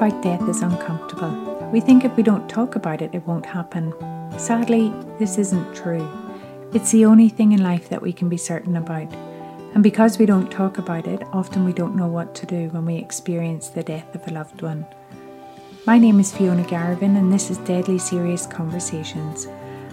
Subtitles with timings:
[0.00, 1.68] about death is uncomfortable.
[1.70, 3.92] We think if we don't talk about it, it won't happen.
[4.38, 6.08] Sadly, this isn't true.
[6.72, 9.12] It's the only thing in life that we can be certain about.
[9.74, 12.86] And because we don't talk about it, often we don't know what to do when
[12.86, 14.86] we experience the death of a loved one.
[15.86, 19.48] My name is Fiona Garvin, and this is Deadly Serious Conversations.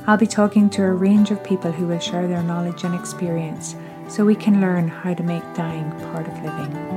[0.06, 3.76] I'll be talking to a range of people who will share their knowledge and experience
[4.08, 6.97] so we can learn how to make dying part of living.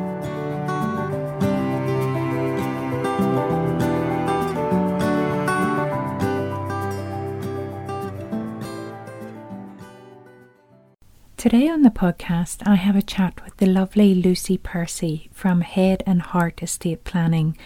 [11.40, 16.02] Today on the podcast, I have a chat with the lovely Lucy Percy from Head
[16.04, 17.56] and Heart Estate Planning.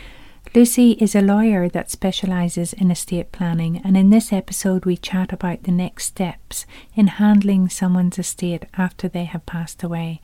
[0.54, 5.32] Lucy is a lawyer that specialises in estate planning, and in this episode, we chat
[5.32, 10.20] about the next steps in handling someone's estate after they have passed away.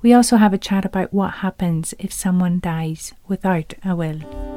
[0.00, 4.53] We also have a chat about what happens if someone dies without a will.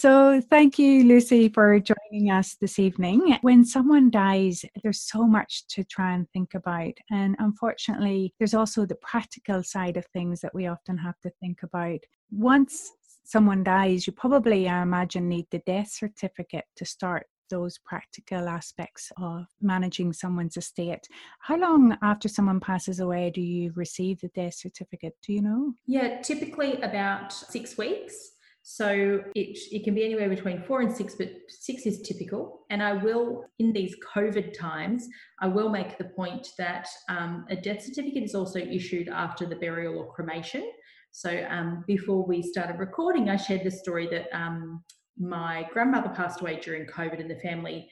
[0.00, 3.36] So, thank you, Lucy, for joining us this evening.
[3.40, 6.92] When someone dies, there's so much to try and think about.
[7.10, 11.64] And unfortunately, there's also the practical side of things that we often have to think
[11.64, 11.98] about.
[12.30, 12.92] Once
[13.24, 19.10] someone dies, you probably, I imagine, need the death certificate to start those practical aspects
[19.20, 21.08] of managing someone's estate.
[21.40, 25.16] How long after someone passes away do you receive the death certificate?
[25.26, 25.72] Do you know?
[25.88, 28.34] Yeah, typically about six weeks.
[28.62, 32.66] So it, it can be anywhere between four and six, but six is typical.
[32.70, 35.08] And I will, in these COVID times,
[35.40, 39.56] I will make the point that um, a death certificate is also issued after the
[39.56, 40.70] burial or cremation.
[41.12, 44.84] So um, before we started recording, I shared the story that um,
[45.18, 47.88] my grandmother passed away during COVID and the family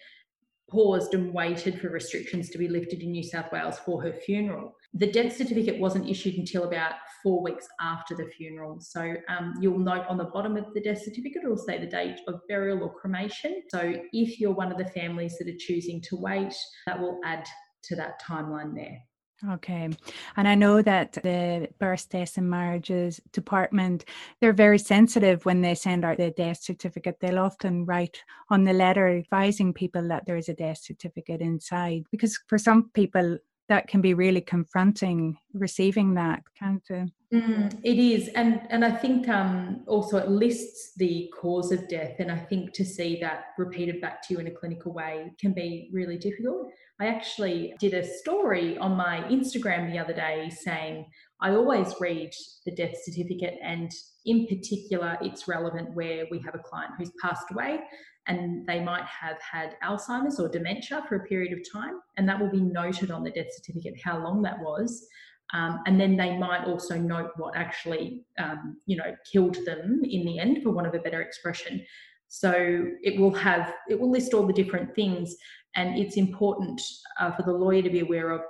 [0.69, 4.75] paused and waited for restrictions to be lifted in New South Wales for her funeral.
[4.95, 8.81] The death certificate wasn't issued until about four weeks after the funeral.
[8.81, 12.21] So um, you'll note on the bottom of the death certificate, it'll say the date
[12.27, 13.63] of burial or cremation.
[13.69, 16.55] So if you're one of the families that are choosing to wait,
[16.87, 17.47] that will add
[17.85, 18.99] to that timeline there.
[19.53, 19.91] Okay.
[20.37, 24.07] And I know that the birth, deaths and marriages department,
[24.41, 27.21] they're very sensitive when they send out the death certificate.
[27.21, 32.05] They'll often write on the letter advising people that there is a death certificate inside.
[32.11, 33.37] Because for some people,
[33.69, 37.11] that can be really confronting receiving that, can't it?
[37.35, 42.17] Mm, it is, and and I think um, also it lists the cause of death,
[42.21, 45.53] and I think to see that repeated back to you in a clinical way can
[45.53, 46.71] be really difficult.
[47.01, 51.07] I actually did a story on my Instagram the other day saying
[51.41, 52.33] I always read
[52.65, 53.91] the death certificate, and
[54.25, 57.81] in particular, it's relevant where we have a client who's passed away
[58.27, 62.41] and they might have had Alzheimer's or dementia for a period of time, and that
[62.41, 65.07] will be noted on the death certificate how long that was.
[65.55, 70.25] Um, and then they might also note what actually, um, you know, killed them in
[70.25, 71.85] the end, for want of a better expression.
[72.29, 75.37] So it will have, it will list all the different things,
[75.77, 76.81] and it's important
[77.21, 78.41] uh, for the lawyer to be aware of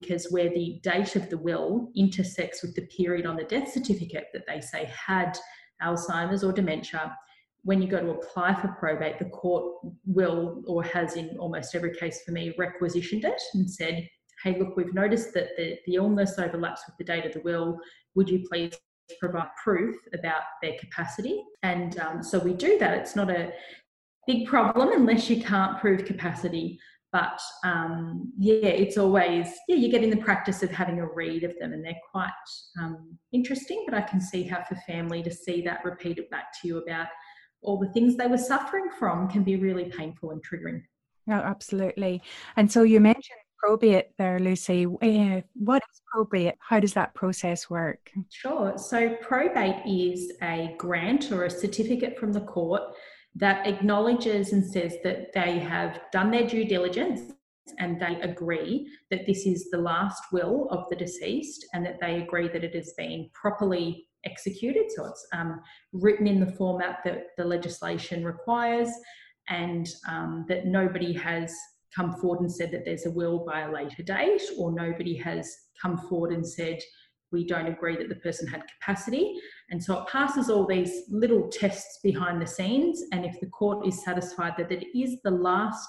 [0.00, 4.26] because where the date of the will intersects with the period on the death certificate
[4.32, 5.38] that they say had
[5.82, 7.16] Alzheimer's or dementia,
[7.64, 9.64] when you go to apply for probate, the court
[10.04, 14.08] will, or has in almost every case for me, requisitioned it and said,
[14.42, 17.78] hey, look, we've noticed that the, the illness overlaps with the date of the will.
[18.16, 18.74] Would you please
[19.20, 21.42] provide proof about their capacity?
[21.62, 22.98] And um, so we do that.
[22.98, 23.52] It's not a
[24.26, 26.80] big problem unless you can't prove capacity.
[27.12, 31.44] But um, yeah, it's always, yeah, you get in the practice of having a read
[31.44, 32.30] of them and they're quite
[32.80, 33.84] um, interesting.
[33.86, 37.08] But I can see how for family to see that repeated back to you about
[37.62, 40.82] all the things they were suffering from can be really painful and triggering.
[41.26, 42.22] Yeah, absolutely.
[42.56, 44.86] And so you mentioned probate there, Lucy.
[44.86, 46.54] Uh, what is probate?
[46.58, 48.10] How does that process work?
[48.28, 48.76] Sure.
[48.76, 52.82] So, probate is a grant or a certificate from the court
[53.36, 57.32] that acknowledges and says that they have done their due diligence
[57.78, 62.20] and they agree that this is the last will of the deceased and that they
[62.20, 64.90] agree that it has been properly executed.
[64.90, 65.60] So it's um,
[65.92, 68.88] written in the format that the legislation requires,
[69.48, 71.52] and um, that nobody has
[71.94, 75.54] come forward and said that there's a will by a later date, or nobody has
[75.80, 76.78] come forward and said
[77.32, 79.34] we don't agree that the person had capacity.
[79.70, 83.02] And so it passes all these little tests behind the scenes.
[83.10, 85.88] And if the court is satisfied that it is the last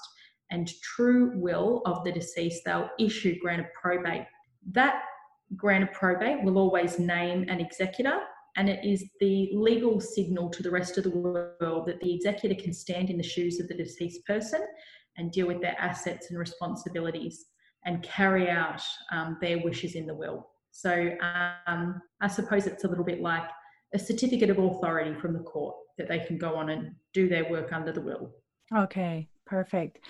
[0.50, 4.24] and true will of the deceased, they'll issue grant of probate.
[4.72, 5.02] That
[5.56, 8.20] grant of probate will always name an executor,
[8.56, 12.54] and it is the legal signal to the rest of the world that the executor
[12.60, 14.60] can stand in the shoes of the deceased person
[15.16, 17.46] and deal with their assets and responsibilities
[17.84, 18.82] and carry out
[19.12, 20.48] um, their wishes in the will.
[20.70, 21.10] So
[21.66, 23.48] um, I suppose it's a little bit like
[23.92, 27.48] a certificate of authority from the court that they can go on and do their
[27.48, 28.32] work under the will.
[28.76, 30.00] Okay, perfect.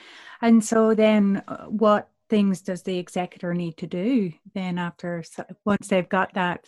[0.40, 5.22] And so then uh, what things does the executor need to do then after
[5.64, 6.66] once they've got that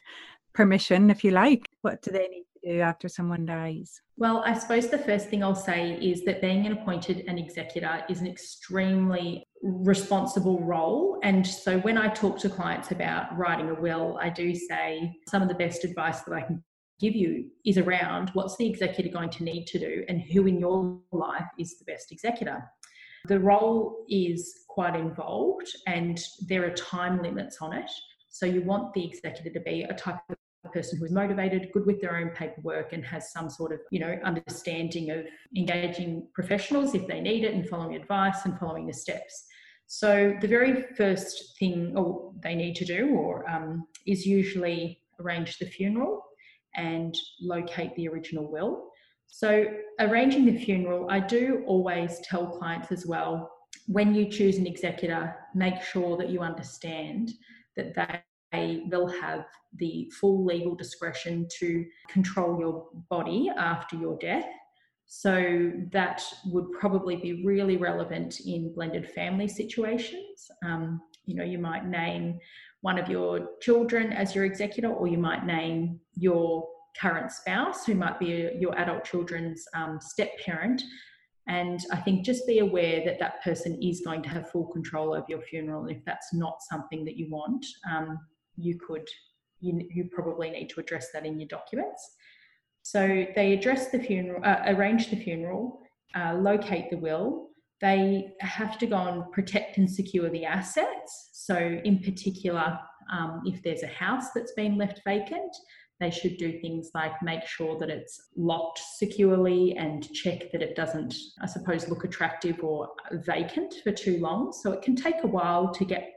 [0.54, 4.00] permission if you like what do they need to do after someone dies?
[4.16, 8.04] Well i suppose the first thing i'll say is that being an appointed an executor
[8.08, 11.18] is an extremely responsible role.
[11.24, 15.42] And so when i talk to clients about writing a will i do say some
[15.42, 16.62] of the best advice that i can
[17.00, 20.60] give you is around what's the executor going to need to do and who in
[20.60, 22.62] your life is the best executor
[23.28, 27.90] the role is quite involved and there are time limits on it.
[28.28, 30.36] So you want the executor to be a type of
[30.72, 34.00] person who is motivated, good with their own paperwork, and has some sort of, you
[34.00, 35.24] know, understanding of
[35.56, 39.46] engaging professionals if they need it and following advice and following the steps.
[39.86, 41.94] So the very first thing
[42.42, 46.22] they need to do or um, is usually arrange the funeral
[46.74, 48.90] and locate the original will.
[49.28, 49.66] So,
[50.00, 53.50] arranging the funeral, I do always tell clients as well
[53.86, 57.32] when you choose an executor, make sure that you understand
[57.76, 57.94] that
[58.52, 59.44] they will have
[59.76, 64.48] the full legal discretion to control your body after your death.
[65.06, 70.50] So, that would probably be really relevant in blended family situations.
[70.64, 72.38] Um, you know, you might name
[72.80, 76.66] one of your children as your executor, or you might name your
[77.00, 80.82] current spouse, who might be your adult children's um, step parent.
[81.48, 85.14] And I think just be aware that that person is going to have full control
[85.14, 85.82] over your funeral.
[85.82, 88.18] And if that's not something that you want, um,
[88.56, 89.06] you could,
[89.60, 92.16] you, you probably need to address that in your documents.
[92.82, 95.82] So they address the funeral, uh, arrange the funeral,
[96.16, 97.48] uh, locate the will.
[97.80, 101.30] They have to go and protect and secure the assets.
[101.32, 102.78] So, in particular,
[103.12, 105.54] um, if there's a house that's been left vacant,
[105.98, 110.76] they should do things like make sure that it's locked securely and check that it
[110.76, 114.52] doesn't, I suppose, look attractive or vacant for too long.
[114.52, 116.12] So it can take a while to get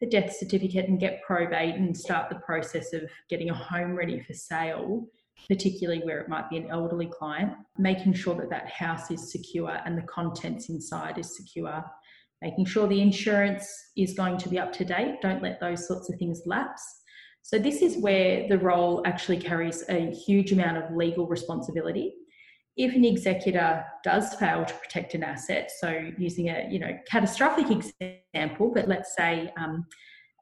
[0.00, 4.20] the death certificate and get probate and start the process of getting a home ready
[4.20, 5.06] for sale,
[5.46, 9.78] particularly where it might be an elderly client, making sure that that house is secure
[9.84, 11.84] and the contents inside is secure.
[12.42, 15.20] Making sure the insurance is going to be up to date.
[15.20, 16.99] Don't let those sorts of things lapse
[17.42, 22.14] so this is where the role actually carries a huge amount of legal responsibility.
[22.76, 27.66] If an executor does fail to protect an asset, so using a you know catastrophic
[27.70, 29.86] example, but let's say um,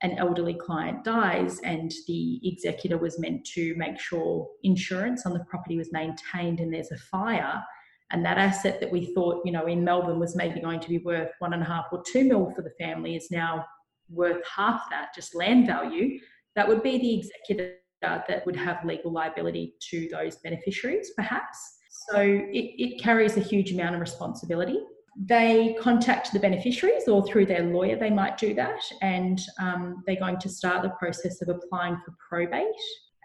[0.03, 5.45] an elderly client dies and the executor was meant to make sure insurance on the
[5.45, 7.63] property was maintained and there's a fire
[8.11, 10.99] and that asset that we thought you know in melbourne was maybe going to be
[10.99, 13.65] worth one and a half or two mil for the family is now
[14.11, 16.19] worth half that just land value
[16.59, 21.57] that would be the executor that would have legal liability to those beneficiaries, perhaps.
[22.11, 24.81] So it, it carries a huge amount of responsibility.
[25.17, 30.17] They contact the beneficiaries or through their lawyer, they might do that, and um, they're
[30.17, 32.67] going to start the process of applying for probate.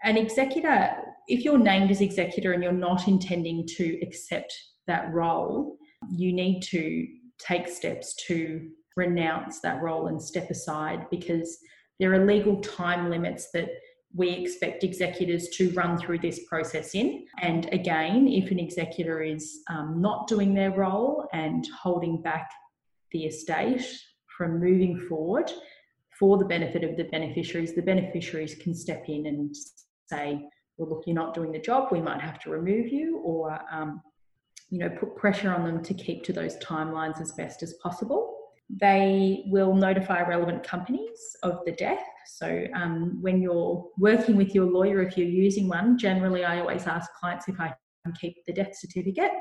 [0.04, 0.90] An executor,
[1.26, 4.54] if you're named as executor and you're not intending to accept
[4.86, 5.76] that role,
[6.08, 7.04] you need to
[7.38, 11.58] take steps to renounce that role and step aside because
[11.98, 13.68] there are legal time limits that
[14.14, 17.26] we expect executors to run through this process in.
[17.40, 22.50] And again, if an executor is um, not doing their role and holding back
[23.10, 23.84] the estate
[24.36, 25.50] from moving forward
[26.18, 29.54] for the benefit of the beneficiaries, the beneficiaries can step in and
[30.06, 33.58] say, well, look, you're not doing the job, we might have to remove you, or
[33.72, 34.00] um,
[34.70, 38.33] you know, put pressure on them to keep to those timelines as best as possible.
[38.70, 42.04] They will notify relevant companies of the death.
[42.26, 46.86] So, um, when you're working with your lawyer, if you're using one, generally I always
[46.86, 49.32] ask clients if I can keep the death certificate,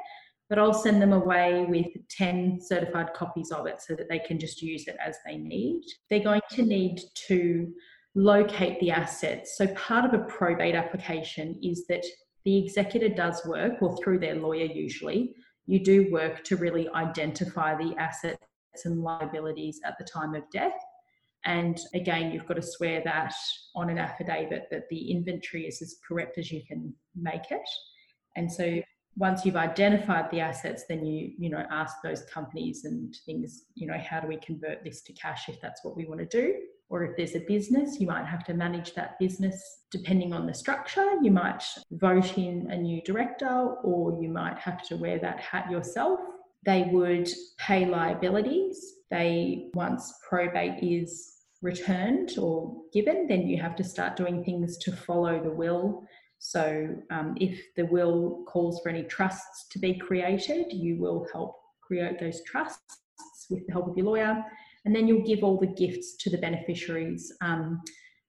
[0.49, 4.39] but I'll send them away with 10 certified copies of it so that they can
[4.39, 5.83] just use it as they need.
[6.09, 7.73] They're going to need to
[8.15, 9.57] locate the assets.
[9.57, 12.05] So, part of a probate application is that
[12.45, 15.33] the executor does work, or through their lawyer usually,
[15.65, 18.37] you do work to really identify the asset
[18.85, 20.79] and liabilities at the time of death.
[21.45, 23.33] And again, you've got to swear that
[23.75, 27.67] on an affidavit that the inventory is as correct as you can make it.
[28.35, 28.81] And so
[29.15, 33.85] once you've identified the assets, then you, you know, ask those companies and things, you
[33.85, 36.55] know, how do we convert this to cash if that's what we want to do?
[36.89, 39.61] Or if there's a business, you might have to manage that business
[39.91, 41.13] depending on the structure.
[41.21, 45.69] You might vote in a new director, or you might have to wear that hat
[45.69, 46.19] yourself
[46.65, 48.95] they would pay liabilities.
[49.11, 54.91] They, once probate is returned or given, then you have to start doing things to
[54.91, 56.03] follow the will.
[56.39, 61.55] So, um, if the will calls for any trusts to be created, you will help
[61.81, 62.99] create those trusts
[63.49, 64.43] with the help of your lawyer.
[64.85, 67.31] And then you'll give all the gifts to the beneficiaries.
[67.41, 67.81] Um,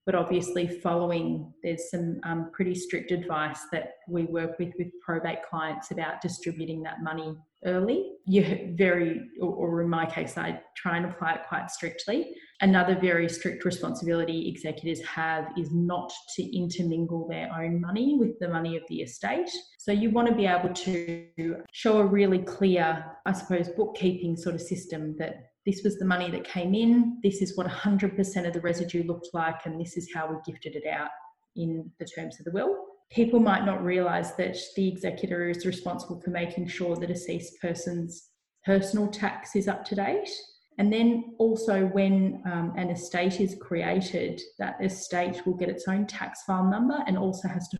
[0.06, 5.38] but obviously following there's some um, pretty strict advice that we work with with probate
[5.48, 8.12] clients about distributing that money early.
[8.26, 12.34] You very or, in my case i try and apply it quite strictly.
[12.60, 18.48] Another very strict responsibility executors have is not to intermingle their own money with the
[18.48, 19.50] money of the estate.
[19.78, 24.54] So you want to be able to show a really clear i suppose bookkeeping sort
[24.54, 28.52] of system that this was the money that came in, this is what 100% of
[28.52, 31.08] the residue looked like, and this is how we gifted it out
[31.56, 32.76] in the terms of the will.
[33.10, 38.30] People might not realise that the executor is responsible for making sure the deceased person's
[38.64, 40.30] personal tax is up to date.
[40.78, 46.06] And then also, when um, an estate is created, that estate will get its own
[46.06, 47.78] tax file number and also has to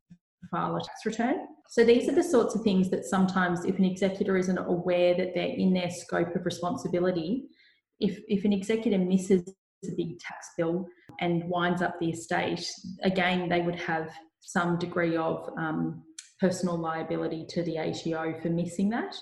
[0.50, 1.46] file a tax return.
[1.68, 5.34] So, these are the sorts of things that sometimes, if an executor isn't aware that
[5.34, 7.46] they're in their scope of responsibility,
[7.98, 9.42] if, if an executor misses
[9.84, 10.86] a big tax bill
[11.20, 12.64] and winds up the estate,
[13.02, 14.10] again, they would have
[14.44, 16.02] some degree of um,
[16.40, 19.16] personal liability to the ATO for missing that.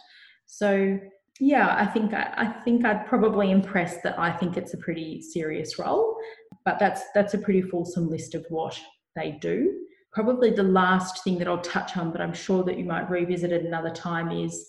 [0.47, 0.99] So,
[1.41, 5.23] yeah, I think I, I think I'd probably impress that I think it's a pretty
[5.23, 6.17] serious role,
[6.65, 8.79] but that's that's a pretty fulsome list of what
[9.17, 9.87] they do.
[10.13, 13.51] Probably the last thing that I'll touch on, but I'm sure that you might revisit
[13.51, 14.69] it another time, is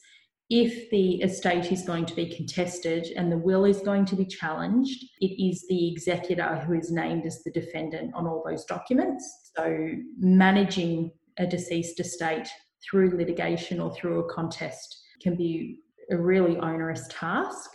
[0.49, 4.25] if the estate is going to be contested and the will is going to be
[4.25, 9.42] challenged, it is the executor who is named as the defendant on all those documents.
[9.55, 12.47] So, managing a deceased estate
[12.83, 15.79] through litigation or through a contest can be
[16.11, 17.69] a really onerous task.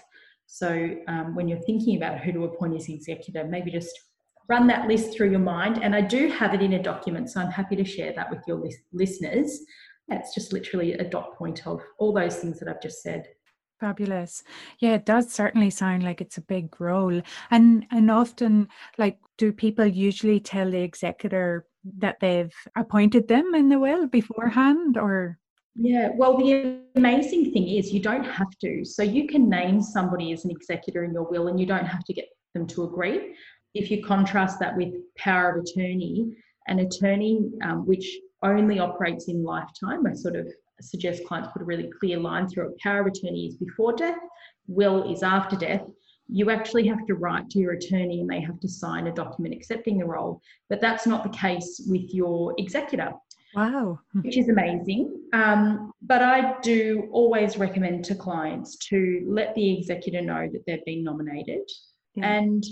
[0.47, 3.93] So, um, when you're thinking about who to appoint as executor, maybe just
[4.49, 5.83] run that list through your mind.
[5.83, 8.41] And I do have it in a document, so I'm happy to share that with
[8.47, 9.61] your listeners.
[10.09, 13.27] It's just literally a dot point of all those things that I've just said.
[13.81, 14.43] Fabulous.
[14.81, 17.23] Yeah, it does certainly sound like it's a big role.
[17.51, 21.67] And and often like do people usually tell the executor
[21.99, 25.39] that they've appointed them in the will beforehand or
[25.81, 28.85] yeah, well, the amazing thing is you don't have to.
[28.85, 32.03] So you can name somebody as an executor in your will and you don't have
[32.07, 33.37] to get them to agree.
[33.75, 36.35] If you contrast that with power of attorney,
[36.67, 40.05] an attorney, um, which only operates in lifetime.
[40.07, 40.49] a sort of
[40.81, 42.79] suggest clients put a really clear line through it.
[42.79, 44.19] Power of attorney is before death,
[44.67, 45.83] will is after death.
[46.29, 49.55] You actually have to write to your attorney and they have to sign a document
[49.55, 50.43] accepting the role.
[50.69, 53.13] But that's not the case with your executor.
[53.55, 53.99] Wow.
[54.13, 55.23] Which is amazing.
[55.33, 60.85] Um, but I do always recommend to clients to let the executor know that they've
[60.85, 61.67] been nominated.
[62.15, 62.31] Yeah.
[62.31, 62.65] And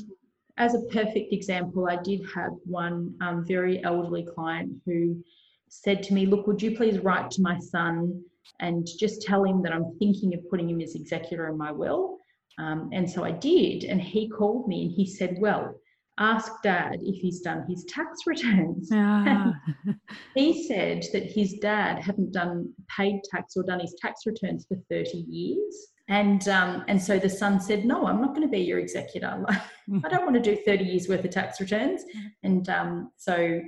[0.58, 5.22] as a perfect example, I did have one um, very elderly client who
[5.68, 8.22] said to me, Look, would you please write to my son
[8.60, 12.18] and just tell him that I'm thinking of putting him as executor in my will?
[12.58, 13.84] Um, and so I did.
[13.84, 15.74] And he called me and he said, Well,
[16.18, 18.88] ask dad if he's done his tax returns.
[18.92, 19.52] Ah.
[20.34, 24.76] he said that his dad hadn't done paid tax or done his tax returns for
[24.90, 25.88] 30 years.
[26.08, 29.44] And um, and so the son said, "No, I'm not going to be your executor.
[29.48, 32.26] I don't want to do 30 years worth of tax returns." Mm-hmm.
[32.44, 33.60] And um, so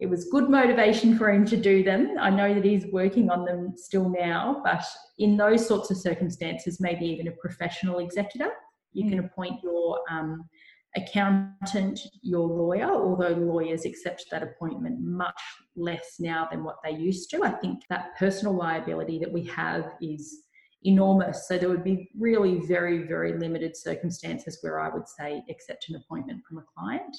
[0.00, 2.16] it was good motivation for him to do them.
[2.20, 4.84] I know that he's working on them still now, but
[5.18, 8.50] in those sorts of circumstances, maybe even a professional executor,
[8.92, 9.10] you mm.
[9.10, 10.48] can appoint your um,
[10.96, 15.40] accountant, your lawyer, although lawyers accept that appointment much
[15.76, 17.42] less now than what they used to.
[17.42, 20.44] I think that personal liability that we have is
[20.84, 21.48] enormous.
[21.48, 25.96] So there would be really very, very limited circumstances where I would say accept an
[25.96, 27.16] appointment from a client.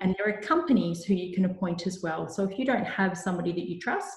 [0.00, 2.28] And there are companies who you can appoint as well.
[2.28, 4.16] So if you don't have somebody that you trust,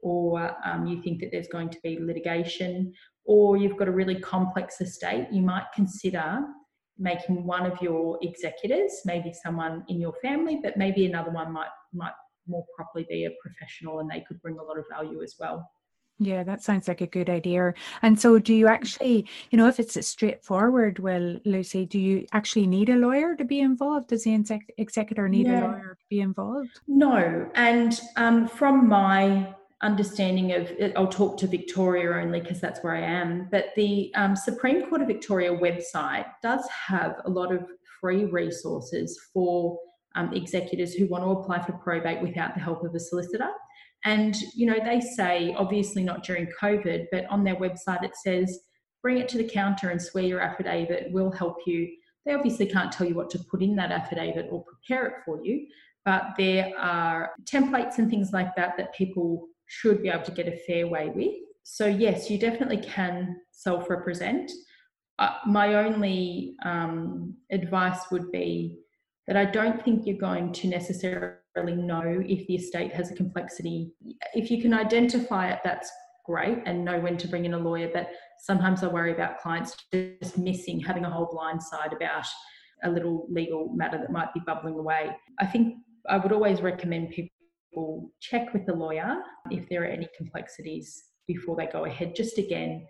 [0.00, 2.92] or um, you think that there's going to be litigation,
[3.24, 6.42] or you've got a really complex estate, you might consider
[6.98, 11.70] making one of your executors, maybe someone in your family, but maybe another one might
[11.92, 12.12] might
[12.46, 15.68] more properly be a professional and they could bring a lot of value as well.
[16.18, 17.74] Yeah, that sounds like a good idea.
[18.02, 22.26] And so, do you actually, you know, if it's a straightforward well, Lucy, do you
[22.32, 24.08] actually need a lawyer to be involved?
[24.08, 25.60] Does the exec- executor need yeah.
[25.60, 26.80] a lawyer to be involved?
[26.86, 27.50] No.
[27.56, 32.94] And um, from my understanding of it, I'll talk to Victoria only because that's where
[32.94, 37.66] I am, but the um, Supreme Court of Victoria website does have a lot of
[38.00, 39.78] free resources for
[40.14, 43.48] um, executors who want to apply for probate without the help of a solicitor.
[44.04, 48.60] And, you know, they say, obviously not during COVID, but on their website it says,
[49.02, 51.08] bring it to the counter and swear your affidavit.
[51.10, 51.88] We'll help you
[52.24, 55.44] They obviously can't tell you what to put in that affidavit or prepare it for
[55.44, 55.66] you,
[56.04, 60.48] but there are templates and things like that that people should be able to get
[60.48, 61.34] a fair way with.
[61.62, 64.50] So, yes, you definitely can self represent.
[65.18, 68.78] Uh, my only um, advice would be
[69.26, 73.92] that I don't think you're going to necessarily know if the estate has a complexity.
[74.34, 75.90] If you can identify it, that's
[76.24, 77.90] great and know when to bring in a lawyer.
[77.92, 82.26] But sometimes I worry about clients just missing, having a whole blind side about
[82.82, 85.10] a little legal matter that might be bubbling away.
[85.38, 85.76] I think
[86.08, 89.16] I would always recommend people check with the lawyer
[89.50, 92.14] if there are any complexities before they go ahead.
[92.14, 92.86] Just again,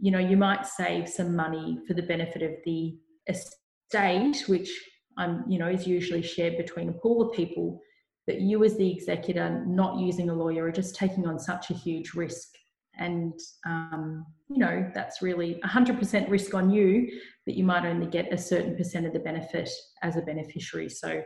[0.00, 2.96] you know, you might save some money for the benefit of the
[3.28, 4.70] estate, which
[5.16, 7.80] I'm, you know, is usually shared between a pool of people.
[8.26, 11.74] But you, as the executor, not using a lawyer, are just taking on such a
[11.74, 12.48] huge risk.
[12.96, 17.08] And um, you know that's really 100% risk on you
[17.46, 19.68] that you might only get a certain percent of the benefit
[20.02, 20.88] as a beneficiary.
[20.88, 21.22] So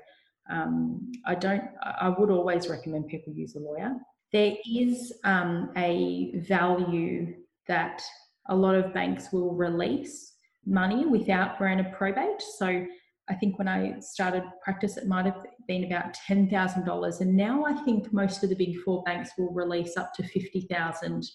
[0.50, 3.94] um, i don't i would always recommend people use a lawyer.
[4.32, 7.34] There is um, a value
[7.66, 8.02] that
[8.48, 10.34] a lot of banks will release
[10.66, 12.42] money without grant of probate.
[12.58, 12.86] So
[13.28, 17.72] i think when i started practice it might have been about $10000 and now i
[17.84, 21.28] think most of the big four banks will release up to 50000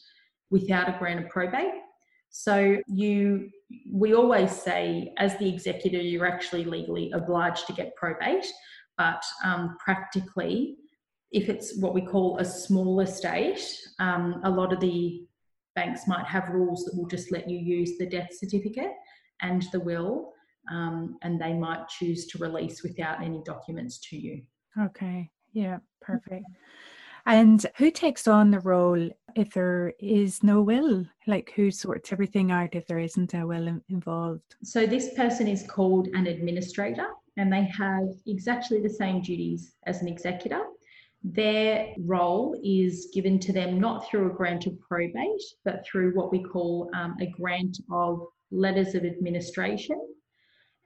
[0.53, 1.73] without a grant of probate.
[2.29, 3.49] So you
[3.91, 8.45] we always say as the executor you're actually legally obliged to get probate,
[8.97, 10.77] but um, practically
[11.31, 13.65] if it's what we call a small estate,
[13.97, 15.25] um, a lot of the
[15.75, 18.91] banks might have rules that will just let you use the death certificate
[19.41, 20.33] and the will,
[20.71, 24.41] um, and they might choose to release without any documents to you.
[24.79, 26.45] Okay, yeah, perfect.
[27.25, 31.05] And who takes on the role if there is no will?
[31.25, 34.55] Like who sorts everything out if there isn't a will involved?
[34.63, 40.01] So this person is called an administrator and they have exactly the same duties as
[40.01, 40.63] an executor.
[41.23, 46.31] Their role is given to them not through a grant of probate, but through what
[46.31, 49.99] we call um, a grant of letters of administration.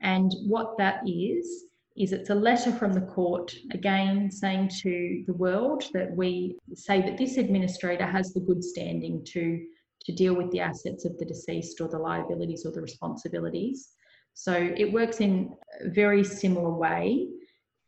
[0.02, 1.66] And what that is,
[1.98, 7.02] is it's a letter from the court again saying to the world that we say
[7.02, 9.66] that this administrator has the good standing to
[10.06, 13.90] to deal with the assets of the deceased or the liabilities or the responsibilities.
[14.36, 17.28] So it works in a very similar way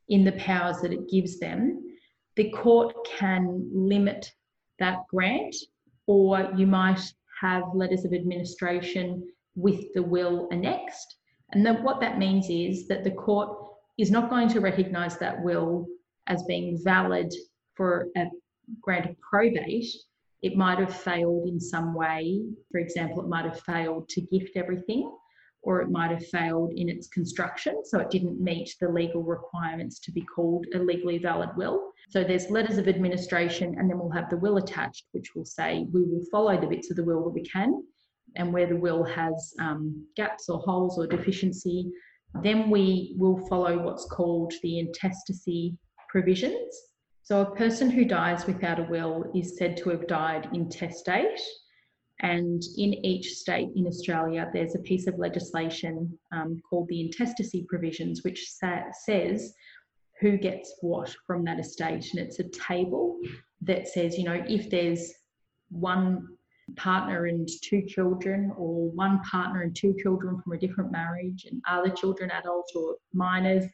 [0.10, 1.82] in the powers that it gives them.
[2.36, 4.30] The court can limit
[4.80, 5.56] that grant
[6.08, 7.00] or you might
[7.40, 11.19] have letters of administration with the will annexed
[11.52, 13.58] and what that means is that the court
[13.98, 15.88] is not going to recognise that will
[16.28, 17.34] as being valid
[17.76, 18.28] for a
[18.82, 19.88] grant of probate.
[20.42, 22.42] It might have failed in some way.
[22.72, 25.12] For example, it might have failed to gift everything,
[25.64, 30.00] or it might have failed in its construction, so it didn't meet the legal requirements
[30.00, 31.92] to be called a legally valid will.
[32.10, 35.86] So there's letters of administration, and then we'll have the will attached, which will say
[35.92, 37.84] we will follow the bits of the will that we can,
[38.36, 41.92] and where the will has um, gaps or holes or deficiency,
[42.44, 45.76] then we will follow what's called the intestacy
[46.10, 46.76] provisions.
[47.24, 51.40] So a person who dies without a will is said to have died intestate.
[52.22, 57.66] And in each state in Australia, there's a piece of legislation um, called the intestacy
[57.70, 59.54] provisions, which sa- says
[60.20, 62.10] who gets what from that estate.
[62.12, 63.20] And it's a table
[63.62, 65.14] that says, you know, if there's
[65.70, 66.28] one
[66.76, 71.62] partner and two children, or one partner and two children from a different marriage, and
[71.68, 73.66] are the children adult or minors?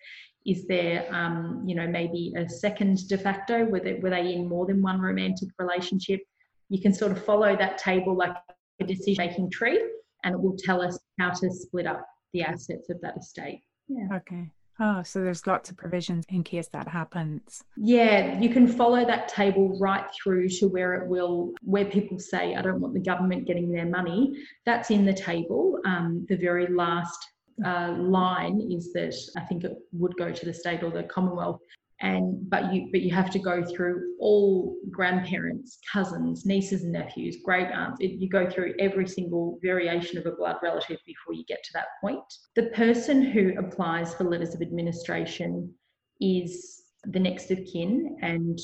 [0.46, 3.66] Is there, um, you know, maybe a second de facto?
[3.66, 6.22] Were they, were they in more than one romantic relationship?
[6.70, 8.36] You can sort of follow that table like
[8.80, 9.82] a decision making tree,
[10.24, 13.62] and it will tell us how to split up the assets of that estate.
[13.88, 14.08] Yeah.
[14.18, 14.52] Okay.
[14.80, 17.64] Oh, so there's lots of provisions in case that happens.
[17.78, 22.56] Yeah, you can follow that table right through to where it will, where people say,
[22.56, 24.34] I don't want the government getting their money.
[24.66, 25.80] That's in the table.
[25.86, 27.26] Um, the very last
[27.66, 31.62] uh, line is that I think it would go to the state or the Commonwealth
[32.02, 37.38] and but you but you have to go through all grandparents cousins nieces and nephews
[37.44, 38.02] great aunts.
[38.02, 41.74] It, you go through every single variation of a blood relative before you get to
[41.74, 42.24] that point.
[42.56, 45.74] The person who applies for letters of administration
[46.20, 48.18] is the next of kin.
[48.22, 48.60] And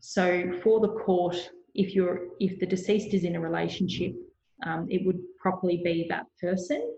[0.00, 4.14] so for the court if you're if the deceased is in a relationship
[4.64, 6.96] um, it would properly be that person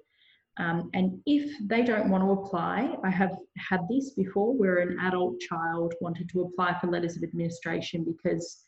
[0.58, 4.98] um, and if they don't want to apply, I have had this before where an
[5.00, 8.64] adult child wanted to apply for letters of administration because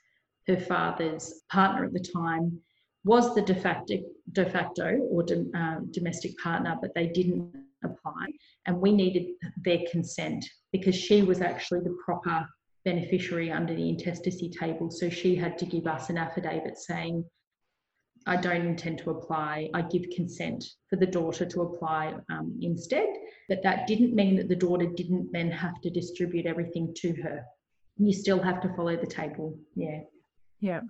[0.46, 2.61] her father's partner at the time
[3.05, 3.96] was the de facto,
[4.33, 8.26] de facto or de, um, domestic partner, but they didn't apply.
[8.66, 9.26] and we needed
[9.64, 12.46] their consent because she was actually the proper
[12.85, 14.90] beneficiary under the intestacy table.
[14.90, 17.24] So she had to give us an affidavit saying,
[18.26, 19.70] I don't intend to apply.
[19.74, 23.09] I give consent for the daughter to apply um, instead.
[23.48, 27.42] But that didn't mean that the daughter didn't then have to distribute everything to her.
[27.96, 29.59] You still have to follow the table.
[29.74, 30.00] Yeah.
[30.61, 30.80] Yeah.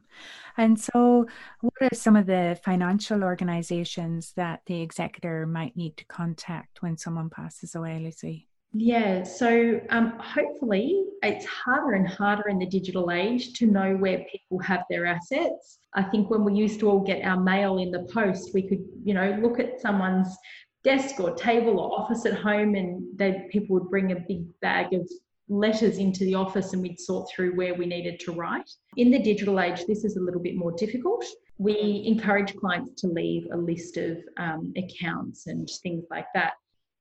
[0.57, 1.27] And so,
[1.61, 6.97] what are some of the financial organizations that the executor might need to contact when
[6.97, 8.50] someone passes away, Lucy?
[8.73, 14.25] Yeah, so um, hopefully it's harder and harder in the digital age to know where
[14.31, 15.79] people have their assets.
[15.95, 18.85] I think when we used to all get our mail in the post, we could,
[19.03, 20.37] you know, look at someone's
[20.85, 24.95] desk or table or office at home, and they people would bring a big bag
[24.95, 25.11] of
[25.49, 28.71] letters into the office, and we'd sort through where we needed to write.
[28.97, 31.25] In the digital age, this is a little bit more difficult.
[31.59, 36.53] We encourage clients to leave a list of um, accounts and things like that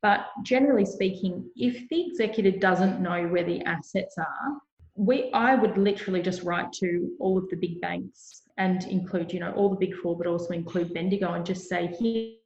[0.01, 4.61] but generally speaking, if the executor doesn't know where the assets are,
[4.95, 9.39] we I would literally just write to all of the big banks and include, you
[9.39, 11.87] know, all the big four, but also include Bendigo and just say,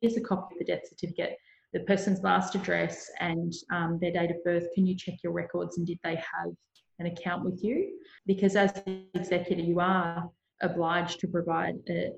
[0.02, 1.38] here's a copy of the death certificate,
[1.74, 4.68] the person's last address and um, their date of birth.
[4.76, 6.54] Can you check your records and did they have
[7.00, 8.00] an account with you?
[8.28, 10.30] Because as the executor, you are
[10.62, 12.12] obliged to provide a,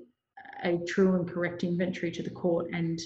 [0.62, 3.00] a true and correct inventory to the court and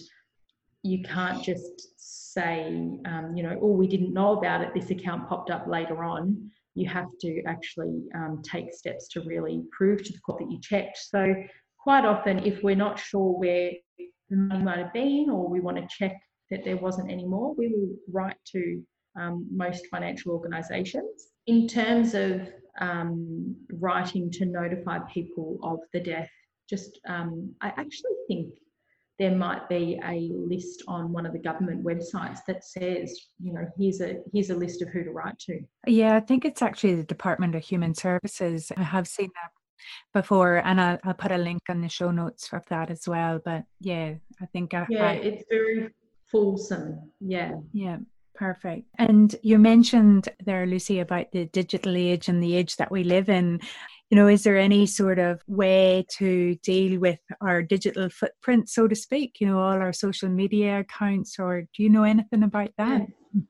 [0.83, 1.95] you can't just
[2.33, 6.05] say, um, you know, oh, we didn't know about it, this account popped up later
[6.05, 6.51] on.
[6.75, 10.61] You have to actually um, take steps to really prove to the court that you
[10.61, 10.99] checked.
[10.99, 11.35] So,
[11.79, 15.77] quite often, if we're not sure where the money might have been or we want
[15.77, 16.17] to check
[16.51, 18.83] that there wasn't any more, we will write to
[19.19, 21.29] um, most financial organisations.
[21.47, 22.49] In terms of
[22.81, 26.31] um, writing to notify people of the death,
[26.69, 28.55] just um, I actually think
[29.21, 33.67] there might be a list on one of the government websites that says, you know,
[33.79, 35.61] here's a here's a list of who to write to.
[35.87, 38.73] Yeah, I think it's actually the Department of Human Services.
[38.75, 39.51] I have seen that
[40.15, 43.39] before, and I'll, I'll put a link on the show notes of that as well.
[43.45, 45.91] But yeah, I think I, yeah, I, it's very
[46.25, 47.11] fulsome.
[47.21, 47.99] Yeah, yeah.
[48.35, 48.87] Perfect.
[48.97, 53.29] And you mentioned there, Lucy, about the digital age and the age that we live
[53.29, 53.61] in
[54.11, 58.89] you know, is there any sort of way to deal with our digital footprint, so
[58.89, 59.37] to speak?
[59.41, 63.07] You know, all our social media accounts, or do you know anything about that?
[63.33, 63.43] Yeah,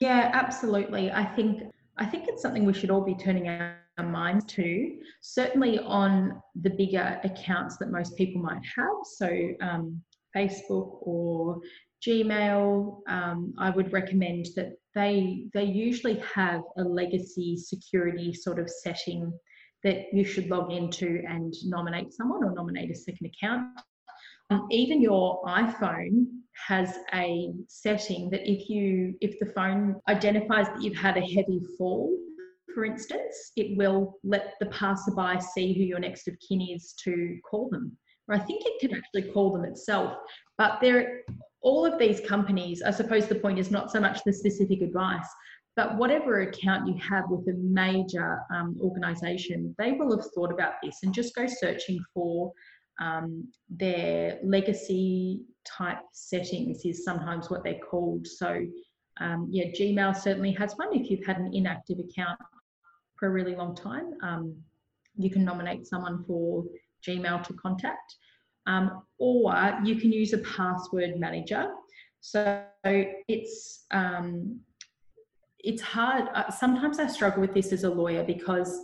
[0.00, 1.12] yeah absolutely.
[1.12, 1.62] I think
[1.98, 4.96] I think it's something we should all be turning our minds to.
[5.20, 9.28] Certainly on the bigger accounts that most people might have, so
[9.60, 10.00] um,
[10.34, 11.60] Facebook or
[12.06, 18.70] Gmail, um, I would recommend that they they usually have a legacy security sort of
[18.70, 19.32] setting
[19.84, 23.68] that you should log into and nominate someone or nominate a second account.
[24.50, 26.26] Um, even your iPhone
[26.66, 31.60] has a setting that if you if the phone identifies that you've had a heavy
[31.76, 32.16] fall,
[32.74, 37.38] for instance, it will let the passerby see who your next of kin is to
[37.48, 37.96] call them.
[38.28, 40.16] Or I think it can actually call them itself.
[40.56, 41.22] But there
[41.60, 45.28] all of these companies, I suppose the point is not so much the specific advice,
[45.78, 50.72] but whatever account you have with a major um, organization, they will have thought about
[50.82, 52.52] this and just go searching for
[53.00, 58.26] um, their legacy type settings, is sometimes what they're called.
[58.26, 58.60] So,
[59.20, 60.88] um, yeah, Gmail certainly has one.
[60.92, 62.40] If you've had an inactive account
[63.14, 64.56] for a really long time, um,
[65.16, 66.64] you can nominate someone for
[67.06, 68.16] Gmail to contact.
[68.66, 71.68] Um, or you can use a password manager.
[72.20, 72.64] So
[73.28, 74.58] it's um,
[75.60, 76.28] it's hard.
[76.34, 78.80] Uh, sometimes I struggle with this as a lawyer because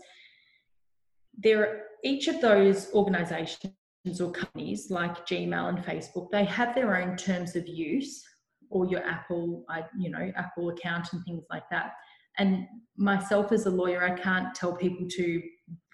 [1.37, 3.73] there each of those organizations
[4.21, 8.23] or companies like Gmail and Facebook, they have their own terms of use
[8.71, 9.65] or your Apple,
[9.99, 11.93] you know, Apple account and things like that.
[12.39, 15.43] And myself as a lawyer, I can't tell people to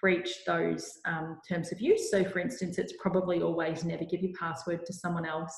[0.01, 2.09] breach those um, terms of use.
[2.09, 5.55] So, for instance, it's probably always never give your password to someone else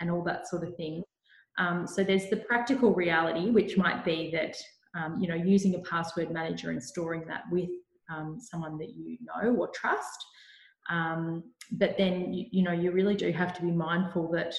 [0.00, 1.02] and all that sort of thing.
[1.58, 4.56] Um, so there's the practical reality, which might be that
[4.94, 7.70] um, you know using a password manager and storing that with
[8.14, 10.24] um, someone that you know or trust.
[10.90, 11.42] Um,
[11.72, 14.54] but then you, you know you really do have to be mindful that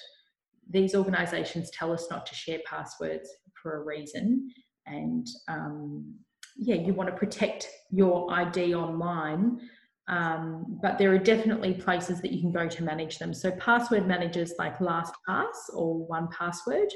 [0.69, 3.29] these organisations tell us not to share passwords
[3.61, 4.49] for a reason,
[4.85, 6.15] and um,
[6.57, 9.59] yeah, you want to protect your ID online
[10.07, 13.33] um, but there are definitely places that you can go to manage them.
[13.33, 16.89] So password managers like LastPass or 1Password,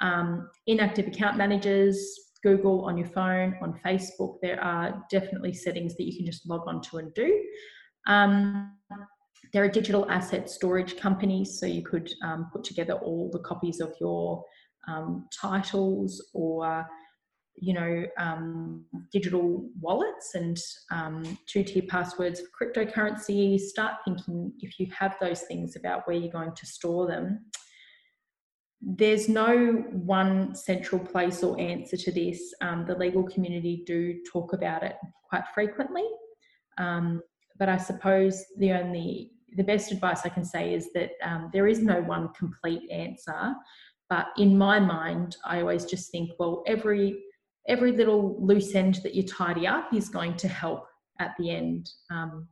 [0.00, 1.98] um, inactive account managers,
[2.42, 4.36] Google on your phone, on Facebook.
[4.40, 7.44] There are definitely settings that you can just log on to and do.
[8.06, 8.72] Um,
[9.52, 13.80] there are digital asset storage companies, so you could um, put together all the copies
[13.80, 14.42] of your
[14.88, 16.86] um, titles or
[17.56, 20.58] you know um, digital wallets and
[20.90, 23.58] um, two-tier passwords for cryptocurrency.
[23.58, 27.44] Start thinking if you have those things about where you're going to store them.
[28.82, 32.54] There's no one central place or answer to this.
[32.62, 34.96] Um, the legal community do talk about it
[35.28, 36.04] quite frequently.
[36.78, 37.20] Um,
[37.60, 41.68] but i suppose the only the best advice i can say is that um, there
[41.68, 43.54] is no one complete answer.
[44.08, 47.22] But in my mind i always just think well every
[47.70, 50.86] every little loose end that you tidy up is going to help
[51.20, 51.88] at the end.
[52.10, 52.48] Um,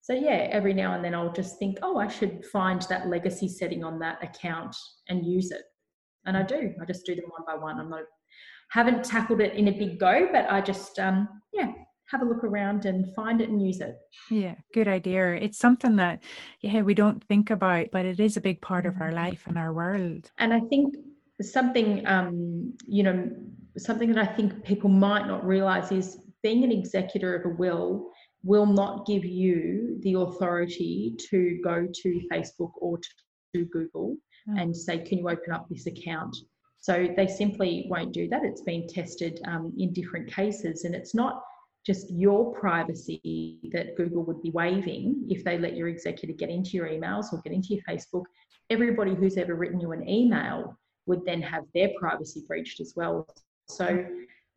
[0.00, 3.48] so yeah, every now and then I'll just think, oh, I should find that legacy
[3.48, 4.74] setting on that account
[5.08, 5.62] and use it.
[6.24, 6.72] And I do.
[6.80, 7.78] I just do them one by one.
[7.78, 8.02] I'm not
[8.70, 11.72] haven't tackled it in a big go, but I just um, yeah
[12.06, 13.96] have a look around and find it and use it.
[14.30, 15.34] Yeah, good idea.
[15.34, 16.22] It's something that
[16.60, 19.16] yeah we don't think about, but it is a big part of our mm-hmm.
[19.16, 20.30] life and our world.
[20.38, 20.96] And I think
[21.40, 23.30] something um, you know
[23.78, 28.10] something that I think people might not realize is being an executor of a will
[28.44, 32.98] will not give you the authority to go to Facebook or
[33.54, 34.16] to Google
[34.48, 34.60] mm.
[34.60, 36.36] and say, Can you open up this account?
[36.80, 38.42] So they simply won't do that.
[38.42, 41.42] It's been tested um, in different cases, and it's not
[41.86, 46.70] just your privacy that Google would be waiving if they let your executor get into
[46.70, 48.24] your emails or get into your Facebook.
[48.70, 53.28] Everybody who's ever written you an email would then have their privacy breached as well.
[53.68, 54.04] So,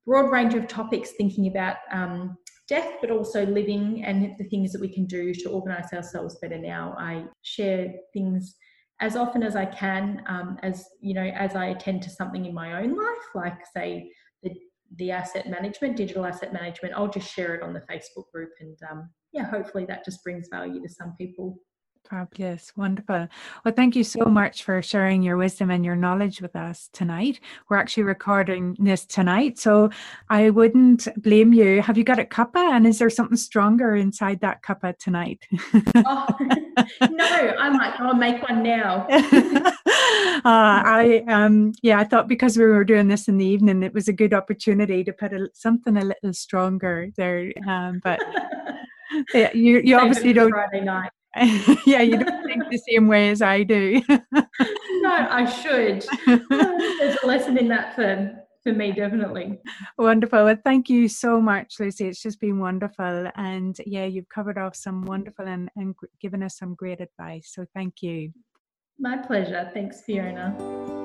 [0.06, 4.82] broad range of topics, thinking about um, death, but also living and the things that
[4.82, 6.96] we can do to organise ourselves better now.
[6.98, 8.56] I share things
[9.00, 12.54] as often as I can, um, as you know, as I attend to something in
[12.54, 14.12] my own life, like say
[14.44, 14.52] the
[14.98, 16.94] the asset management, digital asset management.
[16.96, 20.48] I'll just share it on the Facebook group, and um, yeah, hopefully that just brings
[20.52, 21.58] value to some people.
[22.10, 23.28] Fabulous, wonderful.
[23.66, 27.42] Well, thank you so much for sharing your wisdom and your knowledge with us tonight.
[27.68, 29.90] We're actually recording this tonight, so
[30.30, 31.82] I wouldn't blame you.
[31.82, 35.46] Have you got a cuppa, and is there something stronger inside that cuppa tonight?
[35.96, 36.28] oh,
[37.12, 37.26] no,
[37.60, 38.00] I might.
[38.00, 39.06] I'll make one now.
[39.12, 39.72] uh,
[40.46, 44.08] I um yeah, I thought because we were doing this in the evening, it was
[44.08, 47.52] a good opportunity to put a, something a little stronger there.
[47.68, 48.22] Um, but
[49.34, 50.52] yeah, you you obviously don't.
[50.52, 51.12] Friday night.
[51.86, 54.02] yeah, you don't think the same way as I do.
[54.10, 56.06] no, I should.
[56.50, 59.60] There's a lesson in that for for me, definitely.
[59.98, 60.44] Wonderful.
[60.44, 62.08] Well, thank you so much, Lucy.
[62.08, 66.58] It's just been wonderful, and yeah, you've covered off some wonderful and and given us
[66.58, 67.52] some great advice.
[67.54, 68.34] So thank you.
[69.00, 69.70] My pleasure.
[69.74, 70.96] Thanks, Fiona.